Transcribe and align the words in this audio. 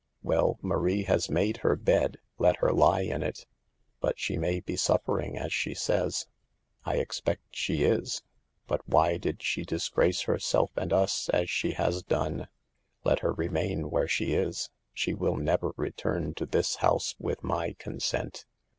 ""Well, 0.23 0.57
Marie 0.63 1.03
has 1.03 1.29
made 1.29 1.57
her 1.57 1.75
bed, 1.75 2.17
let 2.39 2.55
her 2.55 2.71
lie 2.73 3.01
in 3.01 3.21
it."" 3.21 3.45
But 4.01 4.17
she 4.17 4.35
may 4.35 4.59
be 4.59 4.75
suffering 4.75 5.37
as 5.37 5.53
she 5.53 5.75
says."" 5.75 6.25
I 6.83 6.95
expect 6.95 7.55
she 7.55 7.83
is. 7.83 8.23
But 8.65 8.81
why 8.89 9.17
did 9.17 9.43
she 9.43 9.61
dis 9.61 9.89
grace 9.89 10.21
herself 10.21 10.71
and 10.75 10.91
us 10.91 11.29
as 11.29 11.51
she 11.51 11.73
has 11.73 12.01
done. 12.01 12.47
Let 13.03 13.19
her 13.19 13.33
remain 13.33 13.91
where 13.91 14.07
she 14.07 14.33
is. 14.33 14.71
She 14.91 15.13
will 15.13 15.35
never 15.35 15.71
return 15.77 16.33
to 16.33 16.47
this 16.47 16.77
house 16.77 17.13
with 17.19 17.43
my 17.43 17.73
consent." 17.73 18.47